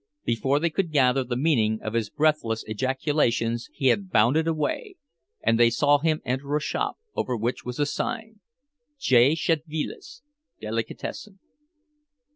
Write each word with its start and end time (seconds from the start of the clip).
Before 0.25 0.57
they 0.59 0.71
could 0.71 0.91
gather 0.91 1.23
the 1.23 1.35
meaning 1.37 1.79
of 1.83 1.93
his 1.93 2.09
breathless 2.09 2.63
ejaculations 2.65 3.69
he 3.71 3.89
had 3.89 4.09
bounded 4.09 4.47
away, 4.47 4.95
and 5.43 5.59
they 5.59 5.69
saw 5.69 5.99
him 5.99 6.23
enter 6.25 6.55
a 6.55 6.59
shop, 6.59 6.97
over 7.13 7.37
which 7.37 7.63
was 7.65 7.77
a 7.79 7.85
sign: 7.85 8.39
"J. 8.97 9.35
Szedvilas, 9.35 10.23
Delicatessen." 10.59 11.37